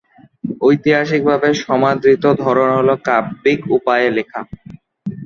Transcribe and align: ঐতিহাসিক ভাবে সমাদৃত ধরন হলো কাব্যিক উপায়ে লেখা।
ঐতিহাসিক 0.61 1.21
ভাবে 1.29 1.49
সমাদৃত 1.63 2.23
ধরন 2.43 2.69
হলো 2.77 2.93
কাব্যিক 3.07 3.59
উপায়ে 3.77 4.07
লেখা। 4.17 4.41